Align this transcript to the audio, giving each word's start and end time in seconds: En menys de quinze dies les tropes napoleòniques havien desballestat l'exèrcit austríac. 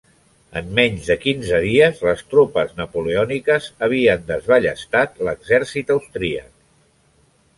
En 0.59 0.69
menys 0.77 1.09
de 1.09 1.15
quinze 1.25 1.59
dies 1.65 1.99
les 2.07 2.23
tropes 2.31 2.71
napoleòniques 2.79 3.67
havien 3.87 4.25
desballestat 4.31 5.23
l'exèrcit 5.29 5.93
austríac. 5.97 6.51